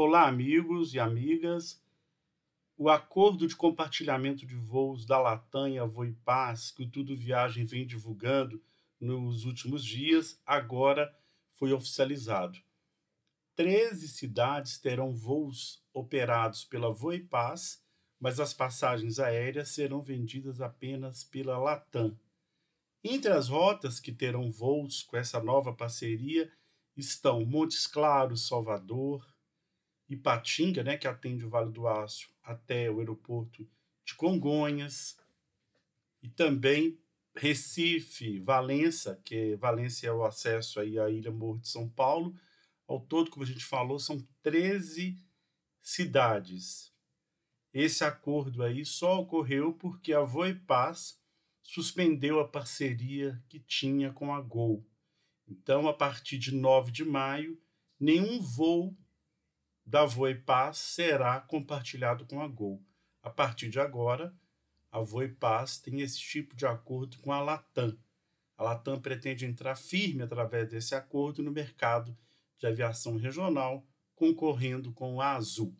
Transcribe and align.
Olá, 0.00 0.28
amigos 0.28 0.94
e 0.94 1.00
amigas. 1.00 1.82
O 2.76 2.88
acordo 2.88 3.48
de 3.48 3.56
compartilhamento 3.56 4.46
de 4.46 4.54
voos 4.54 5.04
da 5.04 5.18
Latam 5.18 5.68
e 5.68 5.76
a 5.76 5.84
Voipaz, 5.84 6.70
que 6.70 6.84
o 6.84 6.88
Tudo 6.88 7.16
Viagem 7.16 7.64
vem 7.64 7.84
divulgando 7.84 8.62
nos 9.00 9.44
últimos 9.44 9.84
dias, 9.84 10.40
agora 10.46 11.12
foi 11.50 11.72
oficializado. 11.72 12.60
13 13.56 14.06
cidades 14.06 14.78
terão 14.78 15.12
voos 15.12 15.82
operados 15.92 16.64
pela 16.64 16.92
Voipaz, 16.92 17.82
mas 18.20 18.38
as 18.38 18.54
passagens 18.54 19.18
aéreas 19.18 19.70
serão 19.70 20.00
vendidas 20.00 20.60
apenas 20.60 21.24
pela 21.24 21.58
Latam. 21.58 22.16
Entre 23.02 23.32
as 23.32 23.48
rotas 23.48 23.98
que 23.98 24.12
terão 24.12 24.52
voos 24.52 25.02
com 25.02 25.16
essa 25.16 25.42
nova 25.42 25.72
parceria 25.72 26.48
estão 26.96 27.44
Montes 27.44 27.84
Claros, 27.84 28.46
Salvador, 28.46 29.26
Ipatinga, 30.08 30.82
né, 30.82 30.96
que 30.96 31.06
atende 31.06 31.44
o 31.44 31.50
Vale 31.50 31.70
do 31.70 31.86
Aço 31.86 32.30
até 32.42 32.90
o 32.90 32.98
aeroporto 32.98 33.68
de 34.04 34.14
Congonhas, 34.14 35.18
e 36.22 36.28
também 36.28 36.98
Recife, 37.34 38.40
Valença, 38.40 39.20
que 39.24 39.54
Valença 39.56 40.06
é 40.06 40.12
o 40.12 40.24
acesso 40.24 40.80
aí 40.80 40.98
à 40.98 41.08
Ilha 41.08 41.30
Morro 41.30 41.60
de 41.60 41.68
São 41.68 41.88
Paulo. 41.88 42.34
Ao 42.86 42.98
todo, 43.00 43.30
como 43.30 43.44
a 43.44 43.46
gente 43.46 43.64
falou, 43.64 43.98
são 43.98 44.26
13 44.42 45.16
cidades. 45.80 46.92
Esse 47.72 48.02
acordo 48.02 48.62
aí 48.62 48.84
só 48.84 49.20
ocorreu 49.20 49.72
porque 49.74 50.12
a 50.12 50.22
Voipaz 50.22 51.20
suspendeu 51.62 52.40
a 52.40 52.48
parceria 52.48 53.40
que 53.48 53.60
tinha 53.60 54.10
com 54.12 54.34
a 54.34 54.40
Gol. 54.40 54.84
Então, 55.46 55.86
a 55.86 55.94
partir 55.94 56.38
de 56.38 56.52
9 56.52 56.90
de 56.90 57.04
maio, 57.04 57.60
nenhum 58.00 58.40
voo 58.40 58.96
da 59.88 60.04
Voipaz 60.04 60.76
será 60.76 61.40
compartilhado 61.40 62.26
com 62.26 62.42
a 62.42 62.46
Gol. 62.46 62.84
A 63.22 63.30
partir 63.30 63.70
de 63.70 63.80
agora, 63.80 64.36
a 64.92 65.00
Voipaz 65.00 65.78
tem 65.78 66.02
esse 66.02 66.18
tipo 66.20 66.54
de 66.54 66.66
acordo 66.66 67.18
com 67.20 67.32
a 67.32 67.40
Latam. 67.40 67.96
A 68.58 68.64
Latam 68.64 69.00
pretende 69.00 69.46
entrar 69.46 69.76
firme 69.76 70.22
através 70.22 70.68
desse 70.68 70.94
acordo 70.94 71.42
no 71.42 71.50
mercado 71.50 72.14
de 72.58 72.66
aviação 72.66 73.16
regional, 73.16 73.82
concorrendo 74.14 74.92
com 74.92 75.22
a 75.22 75.32
Azul. 75.32 75.74